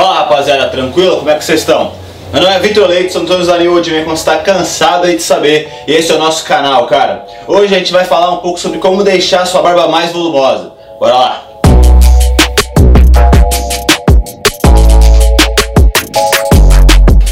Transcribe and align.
Fala 0.00 0.14
rapaziada, 0.14 0.66
tranquilo? 0.70 1.18
Como 1.18 1.28
é 1.28 1.34
que 1.34 1.44
vocês 1.44 1.60
estão? 1.60 1.92
Meu 2.32 2.40
nome 2.40 2.54
é 2.54 2.58
Vitor 2.58 2.88
Leite, 2.88 3.12
sou 3.12 3.20
Antônio 3.20 3.44
Zaniud, 3.44 4.02
quando 4.02 4.16
está 4.16 4.38
cansado 4.38 5.06
aí 5.06 5.16
de 5.16 5.22
saber, 5.22 5.70
e 5.86 5.92
esse 5.92 6.10
é 6.10 6.14
o 6.14 6.18
nosso 6.18 6.42
canal, 6.46 6.86
cara. 6.86 7.26
Hoje 7.46 7.74
a 7.74 7.78
gente 7.78 7.92
vai 7.92 8.06
falar 8.06 8.30
um 8.30 8.38
pouco 8.38 8.58
sobre 8.58 8.78
como 8.78 9.04
deixar 9.04 9.44
sua 9.44 9.60
barba 9.60 9.88
mais 9.88 10.10
volumosa. 10.10 10.72
Bora 10.98 11.12
lá! 11.12 11.42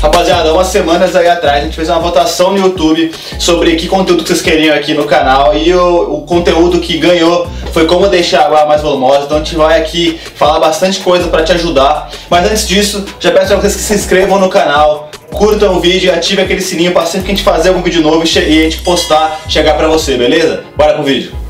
Rapaziada, 0.03 0.53
umas 0.53 0.67
semanas 0.67 1.17
aí 1.17 1.27
atrás 1.27 1.63
a 1.63 1.65
gente 1.65 1.75
fez 1.75 1.89
uma 1.89 2.01
votação 2.01 2.53
no 2.53 2.59
YouTube 2.59 3.13
sobre 3.39 3.77
que 3.77 3.89
conteúdo 3.89 4.23
que 4.23 4.29
vocês 4.29 4.43
queriam 4.43 4.77
aqui 4.77 4.93
no 4.93 5.05
canal 5.05 5.57
e 5.57 5.73
o, 5.73 6.19
o 6.19 6.27
conteúdo 6.27 6.81
que 6.81 6.99
ganhou 6.99 7.49
foi 7.73 7.87
como 7.87 8.09
deixar 8.09 8.41
a 8.41 8.45
água 8.47 8.67
mais 8.67 8.83
volumosa. 8.83 9.25
Então 9.25 9.37
a 9.37 9.41
gente 9.41 9.57
vai 9.57 9.81
aqui 9.81 10.21
falar 10.35 10.59
bastante 10.59 11.01
coisa 11.01 11.29
para 11.29 11.43
te 11.43 11.53
ajudar. 11.53 12.11
Mas 12.29 12.51
antes 12.51 12.67
disso, 12.67 13.05
já 13.21 13.31
peço 13.31 13.49
para 13.49 13.57
vocês 13.57 13.77
que 13.77 13.83
se 13.83 13.95
inscrevam 13.95 14.39
no 14.39 14.49
canal, 14.49 15.11
curtam 15.31 15.77
o 15.77 15.81
vídeo 15.81 16.09
e 16.09 16.11
ativem 16.11 16.45
aquele 16.45 16.61
sininho 16.61 16.93
para 16.93 17.07
sempre 17.07 17.27
que 17.27 17.33
a 17.33 17.35
gente 17.35 17.45
fazer 17.45 17.69
algum 17.71 17.83
vídeo 17.83 18.03
novo 18.03 18.25
e 18.25 18.39
a 18.39 18.43
gente 18.43 18.79
postar 18.79 19.41
chegar 19.49 19.75
para 19.75 19.89
você, 19.89 20.17
beleza? 20.17 20.65
Bora 20.77 20.95
pro 20.95 21.03
vídeo. 21.03 21.48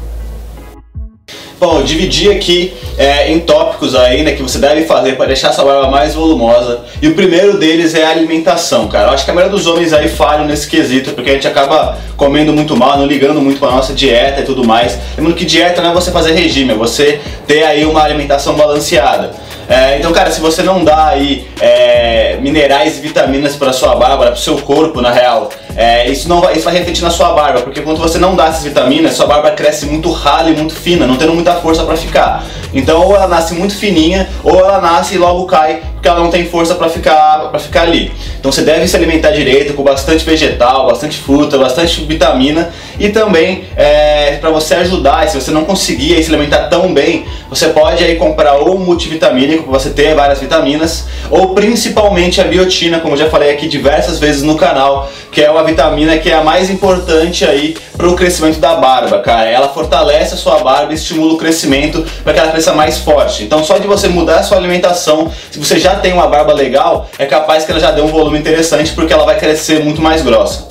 Bom, 1.61 1.83
dividi 1.83 2.31
aqui 2.31 2.73
é, 2.97 3.33
em 3.33 3.41
tópicos 3.41 3.93
aí, 3.97 4.23
né, 4.23 4.31
que 4.31 4.43
você 4.43 4.59
deve 4.59 4.85
fazer 4.85 5.17
para 5.17 5.27
deixar 5.27 5.53
sua 5.53 5.65
barba 5.65 5.89
mais 5.89 6.15
volumosa. 6.15 6.83
E 7.03 7.09
o 7.09 7.15
primeiro 7.17 7.59
deles 7.59 7.97
é 7.97 8.05
a 8.05 8.11
alimentação, 8.11 8.87
cara. 8.87 9.09
Eu 9.09 9.15
acho 9.15 9.25
que 9.25 9.31
a 9.33 9.35
maioria 9.35 9.57
dos 9.57 9.67
homens 9.67 9.93
aí 9.93 10.09
falham 10.09 10.45
nesse 10.45 10.69
quesito, 10.69 11.15
porque 11.15 11.31
a 11.31 11.33
gente 11.35 11.49
acaba 11.49 11.99
comendo 12.17 12.53
muito 12.53 12.77
mal, 12.77 12.97
não 12.97 13.07
ligando 13.07 13.41
muito 13.41 13.59
para 13.59 13.73
nossa 13.73 13.93
dieta 13.93 14.43
e 14.43 14.45
tudo 14.45 14.65
mais. 14.65 14.97
Lembrando 15.17 15.37
que 15.37 15.45
dieta 15.45 15.83
não 15.83 15.91
é 15.91 15.95
você 15.95 16.13
fazer 16.13 16.33
regime, 16.33 16.71
é 16.71 16.77
você 16.77 17.21
ter 17.45 17.65
aí 17.65 17.85
uma 17.85 18.05
alimentação 18.05 18.55
balanceada. 18.55 19.33
É, 19.69 19.99
então, 19.99 20.13
cara, 20.13 20.31
se 20.31 20.41
você 20.41 20.63
não 20.63 20.85
dá 20.85 21.09
aí 21.09 21.47
é, 21.61 22.39
minerais 22.41 22.99
e 22.99 23.01
vitaminas 23.01 23.57
para 23.57 23.73
sua 23.73 23.97
barba, 23.97 24.27
para 24.27 24.35
o 24.35 24.39
seu 24.39 24.59
corpo, 24.59 25.01
na 25.01 25.11
real, 25.11 25.51
é, 25.79 26.11
isso, 26.11 26.29
não 26.29 26.41
vai, 26.41 26.55
isso 26.55 26.65
vai 26.65 26.75
refletir 26.75 27.05
na 27.05 27.11
sua 27.11 27.35
barba, 27.35 27.61
porque 27.61 27.81
quando 27.83 27.99
você 27.99 28.19
não 28.19 28.35
dá 28.35 28.47
essas 28.47 28.65
vitaminas, 28.65 29.15
sua 29.15 29.27
barba 29.27 29.53
cresce 29.53 29.87
muito 29.87 30.11
rala 30.11 30.51
e 30.51 30.53
muito 30.53 30.75
fina, 30.75 31.07
não 31.07 31.15
tendo 31.15 31.33
muita 31.33 31.55
força 31.55 31.85
para 31.85 31.97
ficar. 31.97 32.45
Então, 32.75 33.01
ou 33.01 33.15
ela 33.15 33.29
nasce 33.29 33.55
muito 33.55 33.77
fininha, 33.77 34.29
ou 34.43 34.59
ela 34.59 34.81
nasce 34.81 35.15
e 35.15 35.19
logo 35.19 35.47
cai, 35.47 35.81
porque 35.95 36.09
ela 36.09 36.19
não 36.19 36.31
tem 36.31 36.47
força 36.47 36.75
para 36.75 36.89
ficar, 36.89 37.49
pra 37.49 37.61
ficar 37.61 37.83
ali. 37.83 38.13
Então, 38.41 38.51
você 38.51 38.63
deve 38.63 38.89
se 38.89 38.97
alimentar 38.97 39.31
direito, 39.31 39.73
com 39.75 39.85
bastante 39.85 40.25
vegetal, 40.25 40.89
bastante 40.89 41.17
fruta, 41.17 41.57
bastante 41.57 42.05
vitamina 42.05 42.71
e 42.99 43.11
também 43.11 43.65
é, 43.77 44.37
para 44.41 44.51
você 44.51 44.75
ajudar, 44.75 45.29
se 45.29 45.41
você 45.41 45.53
não 45.53 45.65
conseguir 45.65 46.17
aí, 46.17 46.25
se 46.25 46.29
alimentar 46.29 46.65
tão 46.65 46.93
bem, 46.93 47.25
você 47.49 47.69
pode 47.69 48.03
aí 48.03 48.17
comprar 48.17 48.57
ou 48.57 48.79
multivitamínico 48.79 49.63
para 49.63 49.79
você 49.79 49.91
ter 49.91 50.15
várias 50.15 50.41
vitaminas, 50.41 51.07
ou 51.31 51.55
principalmente 51.55 52.41
a 52.41 52.45
biotina, 52.45 52.99
como 53.01 53.17
já 53.17 53.31
falei 53.31 53.51
aqui 53.51 53.69
diversas 53.69 54.19
vezes 54.19 54.43
no 54.43 54.57
canal, 54.57 55.11
que 55.31 55.41
é 55.43 55.51
uma 55.51 55.68
vitamina 55.69 56.19
que 56.19 56.31
é 56.31 56.35
a 56.35 56.43
mais 56.43 56.71
importante 56.71 57.45
aí 57.45 57.77
para 57.97 58.09
o 58.09 58.15
crescimento 58.15 58.59
da 58.59 58.75
barba, 58.77 59.19
cara. 59.21 59.49
Ela 59.49 59.69
fortalece 59.69 60.35
a 60.35 60.37
sua 60.37 60.59
barba 60.59 60.93
e 60.93 60.97
estimula 60.97 61.35
o 61.35 61.37
crescimento 61.37 62.05
para 62.23 62.33
que 62.33 62.39
ela 62.39 62.51
cresça 62.51 62.73
mais 62.73 62.99
forte. 62.99 63.45
Então, 63.45 63.63
só 63.65 63.79
de 63.79 63.87
você 63.87 64.09
mudar 64.09 64.41
a 64.41 64.43
sua 64.43 64.57
alimentação, 64.57 65.31
se 65.51 65.59
você 65.59 65.79
já 65.79 65.97
tem 65.97 66.13
uma 66.13 66.27
barba 66.27 66.53
legal, 66.53 67.09
é 67.19 67.27
capaz 67.27 67.65
que 67.65 67.71
ela 67.71 67.81
já 67.81 67.91
dê 67.91 68.01
um 68.01 68.09
volume 68.09 68.39
interessante 68.39 68.93
porque 68.93 69.13
ela 69.13 69.25
vai 69.25 69.39
crescer 69.39 69.83
muito 69.83 70.01
mais 70.01 70.23
grossa. 70.23 70.69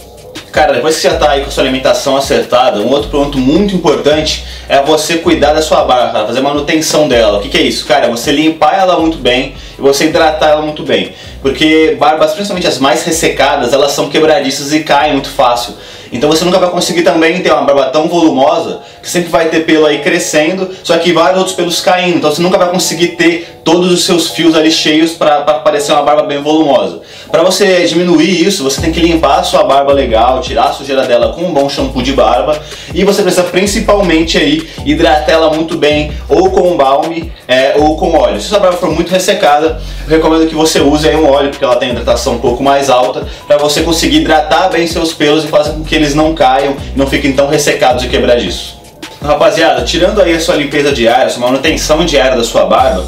Cara, 0.51 0.73
depois 0.73 0.95
que 0.95 1.01
você 1.01 1.09
já 1.09 1.13
está 1.15 1.31
aí 1.31 1.41
com 1.41 1.49
a 1.49 1.51
sua 1.51 1.63
alimentação 1.63 2.17
acertada, 2.17 2.79
um 2.79 2.89
outro 2.89 3.09
ponto 3.09 3.37
muito 3.37 3.75
importante 3.75 4.43
é 4.67 4.81
você 4.81 5.17
cuidar 5.17 5.53
da 5.53 5.61
sua 5.61 5.83
barba, 5.83 6.25
fazer 6.25 6.41
manutenção 6.41 7.07
dela. 7.07 7.37
O 7.37 7.41
que, 7.41 7.49
que 7.49 7.57
é 7.57 7.61
isso? 7.61 7.85
Cara, 7.85 8.07
é 8.07 8.09
você 8.09 8.31
limpar 8.31 8.73
ela 8.79 8.99
muito 8.99 9.17
bem 9.17 9.53
e 9.77 9.81
você 9.81 10.05
hidratar 10.05 10.49
ela 10.49 10.61
muito 10.61 10.81
bem. 10.81 11.13
Porque 11.41 11.95
barbas, 11.99 12.33
principalmente 12.33 12.67
as 12.67 12.79
mais 12.79 13.03
ressecadas, 13.03 13.73
elas 13.73 13.91
são 13.91 14.09
quebradiças 14.09 14.73
e 14.73 14.81
caem 14.81 15.13
muito 15.13 15.29
fácil. 15.29 15.73
Então 16.11 16.29
você 16.29 16.43
nunca 16.45 16.59
vai 16.59 16.69
conseguir 16.69 17.03
também 17.03 17.41
ter 17.41 17.51
uma 17.51 17.61
barba 17.61 17.85
tão 17.87 18.07
volumosa 18.07 18.79
que 19.01 19.09
sempre 19.09 19.29
vai 19.29 19.49
ter 19.49 19.65
pelo 19.65 19.85
aí 19.85 19.99
crescendo, 19.99 20.69
só 20.83 20.97
que 20.97 21.11
vários 21.11 21.37
outros 21.37 21.55
pelos 21.55 21.81
caindo. 21.81 22.17
Então 22.17 22.31
você 22.31 22.41
nunca 22.41 22.57
vai 22.57 22.69
conseguir 22.69 23.09
ter 23.09 23.56
todos 23.67 23.91
os 23.91 24.05
seus 24.05 24.29
fios 24.29 24.55
ali 24.55 24.71
cheios 24.71 25.11
para 25.11 25.41
parecer 25.41 25.91
uma 25.91 26.01
barba 26.01 26.23
bem 26.23 26.41
volumosa. 26.41 27.01
Para 27.29 27.43
você 27.43 27.85
diminuir 27.85 28.47
isso, 28.47 28.63
você 28.63 28.79
tem 28.79 28.93
que 28.93 29.01
limpar 29.01 29.39
a 29.39 29.43
sua 29.43 29.65
barba 29.65 29.91
legal, 29.91 30.39
tirar 30.39 30.69
a 30.69 30.71
sujeira 30.71 31.05
dela 31.05 31.33
com 31.33 31.41
um 31.41 31.53
bom 31.53 31.67
shampoo 31.67 32.01
de 32.01 32.13
barba 32.13 32.57
e 32.93 33.03
você 33.03 33.21
precisa 33.21 33.43
principalmente 33.43 34.37
aí 34.37 34.65
hidratar 34.85 35.33
ela 35.33 35.53
muito 35.53 35.75
bem, 35.77 36.13
ou 36.29 36.49
com 36.49 36.77
balme 36.77 37.33
é, 37.45 37.73
ou 37.75 37.97
com 37.97 38.15
óleo. 38.15 38.39
Se 38.39 38.47
sua 38.47 38.59
barba 38.59 38.77
for 38.77 38.89
muito 38.89 39.11
ressecada, 39.11 39.81
recomendo 40.07 40.47
que 40.47 40.55
você 40.55 40.79
use 40.79 41.05
aí 41.05 41.17
um 41.17 41.29
óleo 41.29 41.49
porque 41.49 41.65
ela 41.65 41.75
tem 41.75 41.89
hidratação 41.89 42.35
um 42.35 42.39
pouco 42.39 42.63
mais 42.63 42.89
alta 42.89 43.27
para 43.45 43.57
você 43.57 43.81
conseguir 43.81 44.19
hidratar 44.19 44.69
bem 44.69 44.87
seus 44.87 45.11
pelos 45.11 45.43
e 45.43 45.47
fazer 45.49 45.71
com 45.71 45.83
que 45.83 45.93
eles 45.93 46.15
não 46.15 46.33
caiam 46.33 46.73
não 46.95 47.05
fiquem 47.05 47.33
tão 47.33 47.49
ressecados 47.49 48.05
e 48.05 48.07
quebradiços. 48.07 48.75
Rapaziada, 49.21 49.83
tirando 49.83 50.21
aí 50.21 50.33
a 50.33 50.39
sua 50.39 50.55
limpeza 50.55 50.93
diária, 50.93 51.25
a 51.25 51.29
sua 51.29 51.45
manutenção 51.45 52.05
diária 52.05 52.37
da 52.37 52.45
sua 52.45 52.65
barba, 52.65 53.03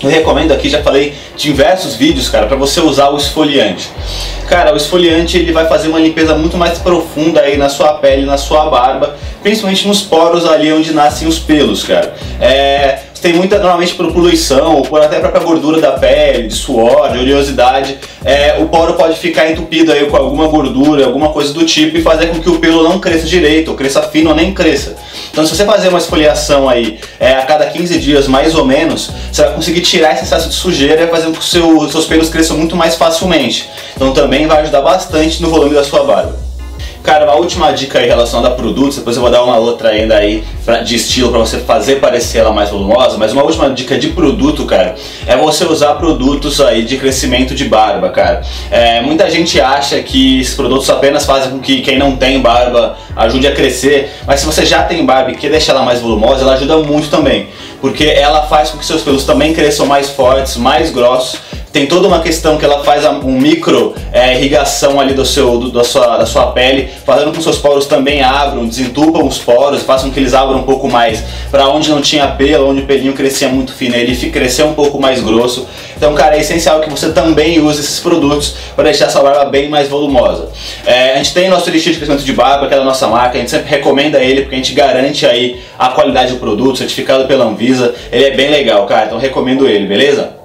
eu 0.00 0.10
recomendo 0.10 0.52
aqui, 0.52 0.68
já 0.68 0.82
falei 0.82 1.14
diversos 1.36 1.96
vídeos, 1.96 2.28
cara, 2.28 2.46
para 2.46 2.56
você 2.56 2.80
usar 2.80 3.10
o 3.10 3.16
esfoliante. 3.16 3.90
Cara, 4.48 4.72
o 4.72 4.76
esfoliante 4.76 5.36
ele 5.36 5.52
vai 5.52 5.66
fazer 5.66 5.88
uma 5.88 5.98
limpeza 5.98 6.34
muito 6.34 6.56
mais 6.56 6.78
profunda 6.78 7.40
aí 7.40 7.56
na 7.56 7.68
sua 7.68 7.94
pele, 7.94 8.24
na 8.24 8.38
sua 8.38 8.70
barba, 8.70 9.16
principalmente 9.42 9.86
nos 9.86 10.00
poros 10.02 10.46
ali 10.46 10.72
onde 10.72 10.92
nascem 10.92 11.26
os 11.26 11.38
pelos, 11.38 11.82
cara. 11.82 12.14
É, 12.40 13.00
tem 13.20 13.32
muita, 13.32 13.58
normalmente 13.58 13.94
por 13.94 14.12
poluição, 14.12 14.76
ou 14.76 14.82
por 14.82 15.00
até 15.00 15.16
a 15.16 15.20
própria 15.20 15.42
gordura 15.42 15.80
da 15.80 15.92
pele, 15.92 16.48
de 16.48 16.54
suor, 16.54 17.10
de 17.10 17.18
oleosidade, 17.18 17.98
é, 18.24 18.56
o 18.58 18.66
poro 18.66 18.94
pode 18.94 19.18
ficar 19.18 19.50
entupido 19.50 19.92
aí 19.92 20.06
com 20.06 20.16
alguma 20.16 20.46
gordura, 20.46 21.04
alguma 21.04 21.30
coisa 21.30 21.52
do 21.52 21.64
tipo 21.64 21.96
e 21.96 22.02
fazer 22.02 22.28
com 22.28 22.40
que 22.40 22.48
o 22.48 22.58
pelo 22.58 22.82
não 22.82 22.98
cresça 23.00 23.26
direito, 23.26 23.72
ou 23.72 23.76
cresça 23.76 24.02
fino 24.02 24.30
ou 24.30 24.36
nem 24.36 24.54
cresça. 24.54 24.96
Então 25.38 25.46
se 25.46 25.54
você 25.54 25.64
fazer 25.64 25.86
uma 25.86 25.98
esfoliação 25.98 26.68
aí 26.68 26.98
é, 27.20 27.34
a 27.34 27.46
cada 27.46 27.64
15 27.66 27.96
dias 28.00 28.26
mais 28.26 28.56
ou 28.56 28.64
menos, 28.64 29.12
você 29.30 29.42
vai 29.44 29.54
conseguir 29.54 29.82
tirar 29.82 30.12
esse 30.12 30.24
excesso 30.24 30.48
de 30.48 30.54
sujeira 30.56 31.04
e 31.04 31.06
fazer 31.06 31.26
com 31.26 31.34
que 31.34 31.44
seu, 31.44 31.88
seus 31.88 32.06
pelos 32.06 32.28
cresçam 32.28 32.58
muito 32.58 32.74
mais 32.74 32.96
facilmente. 32.96 33.70
Então 33.94 34.12
também 34.12 34.48
vai 34.48 34.62
ajudar 34.62 34.80
bastante 34.80 35.40
no 35.40 35.48
volume 35.48 35.76
da 35.76 35.84
sua 35.84 36.02
barba. 36.02 36.47
Última 37.48 37.72
dica 37.72 37.98
aí 37.98 38.06
relacionada 38.06 38.48
a 38.48 38.50
produtos, 38.50 38.98
depois 38.98 39.16
eu 39.16 39.22
vou 39.22 39.30
dar 39.30 39.42
uma 39.42 39.56
outra 39.56 39.88
ainda 39.88 40.18
aí 40.18 40.44
pra, 40.66 40.82
de 40.82 40.96
estilo 40.96 41.30
para 41.30 41.38
você 41.38 41.56
fazer 41.56 41.96
parecer 41.96 42.40
ela 42.40 42.52
mais 42.52 42.68
volumosa, 42.68 43.16
mas 43.16 43.32
uma 43.32 43.42
última 43.42 43.70
dica 43.70 43.98
de 43.98 44.08
produto, 44.08 44.66
cara, 44.66 44.96
é 45.26 45.34
você 45.34 45.64
usar 45.64 45.94
produtos 45.94 46.60
aí 46.60 46.84
de 46.84 46.98
crescimento 46.98 47.54
de 47.54 47.64
barba, 47.64 48.10
cara. 48.10 48.42
É, 48.70 49.00
muita 49.00 49.30
gente 49.30 49.58
acha 49.58 49.98
que 50.02 50.42
esses 50.42 50.54
produtos 50.54 50.90
apenas 50.90 51.24
fazem 51.24 51.52
com 51.52 51.58
que 51.58 51.80
quem 51.80 51.98
não 51.98 52.16
tem 52.16 52.38
barba 52.38 52.98
ajude 53.16 53.46
a 53.46 53.54
crescer, 53.54 54.12
mas 54.26 54.40
se 54.40 54.46
você 54.46 54.66
já 54.66 54.82
tem 54.82 55.06
barba 55.06 55.30
e 55.30 55.34
quer 55.34 55.50
deixar 55.50 55.72
ela 55.72 55.82
mais 55.82 56.02
volumosa, 56.02 56.42
ela 56.42 56.52
ajuda 56.52 56.76
muito 56.76 57.08
também, 57.08 57.48
porque 57.80 58.04
ela 58.04 58.42
faz 58.42 58.68
com 58.68 58.76
que 58.76 58.84
seus 58.84 59.00
pelos 59.00 59.24
também 59.24 59.54
cresçam 59.54 59.86
mais 59.86 60.10
fortes, 60.10 60.58
mais 60.58 60.90
grossos 60.90 61.47
tem 61.72 61.86
toda 61.86 62.08
uma 62.08 62.20
questão 62.20 62.56
que 62.56 62.64
ela 62.64 62.82
faz 62.82 63.04
um 63.04 63.32
micro 63.32 63.94
é, 64.12 64.34
irrigação 64.34 65.00
ali 65.00 65.14
do 65.14 65.24
seu, 65.24 65.58
do, 65.58 65.70
da, 65.70 65.84
sua, 65.84 66.16
da 66.16 66.26
sua 66.26 66.48
pele, 66.52 66.88
fazendo 67.04 67.26
com 67.26 67.38
que 67.38 67.42
seus 67.42 67.58
poros 67.58 67.86
também 67.86 68.22
abram, 68.22 68.66
desentupam 68.66 69.24
os 69.24 69.38
poros, 69.38 69.82
façam 69.82 70.10
que 70.10 70.18
eles 70.18 70.34
abram 70.34 70.58
um 70.58 70.62
pouco 70.62 70.88
mais 70.88 71.22
para 71.50 71.68
onde 71.68 71.90
não 71.90 72.00
tinha 72.00 72.26
pelo, 72.28 72.70
onde 72.70 72.82
o 72.82 72.86
pelinho 72.86 73.12
crescia 73.12 73.48
muito 73.48 73.72
fino, 73.72 73.94
ele 73.94 74.16
crescer 74.30 74.62
um 74.64 74.74
pouco 74.74 75.00
mais 75.00 75.20
grosso. 75.20 75.66
Então, 75.96 76.14
cara, 76.14 76.36
é 76.36 76.40
essencial 76.40 76.80
que 76.80 76.88
você 76.88 77.12
também 77.12 77.60
use 77.60 77.80
esses 77.80 78.00
produtos 78.00 78.54
para 78.74 78.84
deixar 78.84 79.10
sua 79.10 79.22
barba 79.22 79.46
bem 79.46 79.68
mais 79.68 79.88
volumosa. 79.88 80.48
É, 80.86 81.14
a 81.14 81.16
gente 81.16 81.34
tem 81.34 81.48
nosso 81.48 81.68
elixir 81.68 81.92
de 81.92 81.98
crescimento 81.98 82.24
de 82.24 82.32
barba, 82.32 82.66
que 82.66 82.74
é 82.74 82.78
da 82.78 82.84
nossa 82.84 83.06
marca, 83.08 83.36
a 83.36 83.40
gente 83.40 83.50
sempre 83.50 83.68
recomenda 83.68 84.18
ele 84.18 84.42
porque 84.42 84.54
a 84.54 84.58
gente 84.58 84.72
garante 84.72 85.26
aí 85.26 85.60
a 85.78 85.88
qualidade 85.88 86.32
do 86.32 86.38
produto, 86.38 86.78
certificado 86.78 87.26
pela 87.26 87.44
Anvisa. 87.44 87.94
Ele 88.12 88.24
é 88.24 88.30
bem 88.30 88.50
legal, 88.50 88.86
cara, 88.86 89.06
então 89.06 89.18
recomendo 89.18 89.68
ele, 89.68 89.86
beleza? 89.86 90.37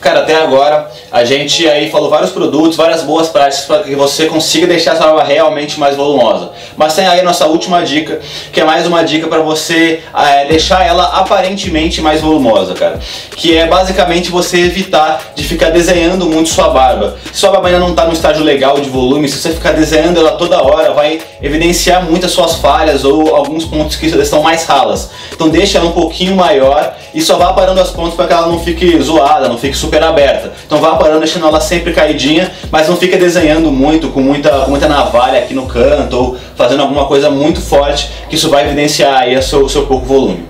Cara, 0.00 0.20
até 0.20 0.34
agora 0.34 0.90
a 1.10 1.24
gente 1.24 1.66
aí 1.68 1.90
falou 1.90 2.10
vários 2.10 2.30
produtos, 2.30 2.76
várias 2.76 3.02
boas 3.02 3.28
práticas 3.28 3.64
para 3.64 3.82
que 3.82 3.94
você 3.94 4.26
consiga 4.26 4.66
deixar 4.66 4.92
essa 4.92 5.04
barba 5.04 5.22
realmente 5.22 5.80
mais 5.80 5.96
volumosa. 5.96 6.50
Mas 6.76 6.94
tem 6.94 7.06
aí 7.06 7.22
nossa 7.22 7.46
última 7.46 7.82
dica, 7.82 8.20
que 8.52 8.60
é 8.60 8.64
mais 8.64 8.86
uma 8.86 9.02
dica 9.02 9.28
para 9.28 9.40
você 9.40 10.00
é, 10.14 10.44
deixar 10.46 10.84
ela 10.86 11.04
aparentemente 11.04 12.00
mais 12.00 12.20
volumosa, 12.20 12.74
cara. 12.74 12.98
Que 13.36 13.56
é 13.56 13.66
basicamente 13.66 14.30
você 14.30 14.58
evitar 14.60 15.32
de 15.34 15.44
ficar 15.44 15.70
desenhando 15.70 16.26
muito 16.26 16.50
sua 16.50 16.68
barba. 16.68 17.16
Se 17.32 17.40
sua 17.40 17.50
barba 17.50 17.68
ainda 17.68 17.80
não 17.80 17.90
está 17.90 18.06
no 18.06 18.12
estágio 18.12 18.42
legal 18.42 18.80
de 18.80 18.88
volume, 18.88 19.28
se 19.28 19.38
você 19.38 19.50
ficar 19.52 19.72
desenhando 19.72 20.18
ela 20.18 20.32
toda 20.32 20.62
hora, 20.62 20.92
vai 20.92 21.20
evidenciar 21.42 22.04
muitas 22.04 22.32
suas 22.32 22.56
falhas 22.56 23.04
ou 23.04 23.34
alguns 23.34 23.64
pontos 23.64 23.96
que 23.96 24.06
estão 24.06 24.42
mais 24.42 24.64
ralas. 24.64 25.10
Então 25.32 25.48
deixa 25.48 25.78
ela 25.78 25.88
um 25.88 25.92
pouquinho 25.92 26.34
maior 26.34 26.94
e 27.12 27.20
só 27.20 27.36
vá 27.36 27.52
parando 27.52 27.80
as 27.80 27.90
pontas 27.90 28.14
para 28.14 28.26
que 28.26 28.32
ela 28.32 28.48
não 28.48 28.58
fique 28.58 29.00
zoada, 29.00 29.48
não 29.48 29.58
fique 29.58 29.73
super 29.76 30.02
aberta. 30.02 30.52
Então 30.66 30.78
vá 30.80 30.96
parando, 30.96 31.20
deixando 31.20 31.46
ela 31.46 31.60
sempre 31.60 31.92
caidinha, 31.92 32.50
mas 32.70 32.88
não 32.88 32.96
fica 32.96 33.16
desenhando 33.16 33.70
muito, 33.70 34.08
com 34.08 34.20
muita, 34.20 34.50
com 34.50 34.70
muita 34.70 34.88
navalha 34.88 35.38
aqui 35.38 35.54
no 35.54 35.66
canto, 35.66 36.16
ou 36.16 36.36
fazendo 36.56 36.82
alguma 36.82 37.06
coisa 37.06 37.30
muito 37.30 37.60
forte, 37.60 38.10
que 38.28 38.36
isso 38.36 38.50
vai 38.50 38.64
evidenciar 38.64 39.22
aí 39.22 39.36
o 39.36 39.42
seu, 39.42 39.64
o 39.64 39.68
seu 39.68 39.86
pouco 39.86 40.06
volume. 40.06 40.44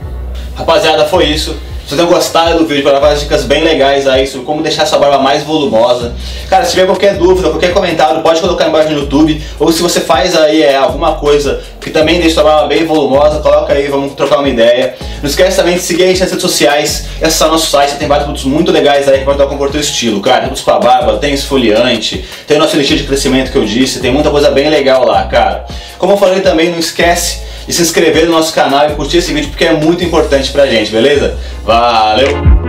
Rapaziada, 0.54 1.04
foi 1.04 1.26
isso. 1.26 1.56
Vocês 1.86 2.00
tenham 2.00 2.10
gostado 2.10 2.58
do 2.58 2.66
vídeo, 2.66 2.82
para 2.82 2.98
várias 2.98 3.20
dicas 3.20 3.44
bem 3.44 3.62
legais 3.62 4.08
aí 4.08 4.26
sobre 4.26 4.46
como 4.46 4.62
deixar 4.62 4.84
essa 4.84 4.96
barba 4.96 5.18
mais 5.18 5.42
volumosa. 5.42 6.14
Cara, 6.48 6.64
se 6.64 6.70
tiver 6.70 6.86
qualquer 6.86 7.18
dúvida, 7.18 7.50
qualquer 7.50 7.74
comentário, 7.74 8.22
pode 8.22 8.40
colocar 8.40 8.66
embaixo 8.66 8.88
no 8.88 9.00
YouTube. 9.00 9.42
Ou 9.60 9.70
se 9.70 9.82
você 9.82 10.00
faz 10.00 10.34
aí 10.34 10.62
é, 10.62 10.76
alguma 10.76 11.16
coisa 11.16 11.60
que 11.82 11.90
também 11.90 12.18
deixa 12.18 12.40
a 12.40 12.44
barba 12.44 12.68
bem 12.68 12.86
volumosa, 12.86 13.40
coloca 13.40 13.74
aí, 13.74 13.86
vamos 13.88 14.14
trocar 14.14 14.38
uma 14.38 14.48
ideia. 14.48 14.94
Não 15.22 15.28
esquece 15.28 15.58
também 15.58 15.74
de 15.74 15.82
seguir 15.82 16.04
a 16.04 16.06
gente 16.06 16.20
nas 16.20 16.30
redes 16.30 16.42
sociais, 16.42 17.04
acessar 17.20 17.50
nosso 17.50 17.70
site, 17.70 17.96
tem 17.96 18.08
vários 18.08 18.24
produtos 18.24 18.50
muito 18.50 18.72
legais 18.72 19.06
aí 19.06 19.18
que 19.18 19.24
vai 19.26 19.36
dar 19.36 19.46
com 19.46 19.54
o 19.54 19.70
teu 19.70 19.80
estilo. 19.80 20.22
Cara, 20.22 20.36
tem 20.36 20.44
produtos 20.48 20.64
pra 20.64 20.78
barba, 20.78 21.18
tem 21.18 21.34
esfoliante, 21.34 22.24
tem 22.46 22.56
nosso 22.58 22.76
elixir 22.76 22.96
de 22.96 23.04
crescimento 23.04 23.52
que 23.52 23.58
eu 23.58 23.64
disse, 23.66 24.00
tem 24.00 24.10
muita 24.10 24.30
coisa 24.30 24.50
bem 24.50 24.70
legal 24.70 25.04
lá, 25.06 25.24
cara. 25.24 25.66
Como 25.98 26.14
eu 26.14 26.16
falei 26.16 26.40
também, 26.40 26.70
não 26.70 26.78
esquece 26.78 27.40
de 27.66 27.72
se 27.72 27.82
inscrever 27.82 28.26
no 28.26 28.32
nosso 28.32 28.52
canal 28.52 28.90
e 28.90 28.94
curtir 28.94 29.18
esse 29.18 29.32
vídeo 29.32 29.50
porque 29.50 29.64
é 29.64 29.72
muito 29.72 30.02
importante 30.04 30.50
pra 30.50 30.66
gente, 30.66 30.90
beleza? 30.90 31.38
Valeu! 31.64 32.63